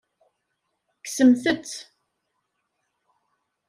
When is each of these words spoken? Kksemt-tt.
Kksemt-tt. 1.03 1.73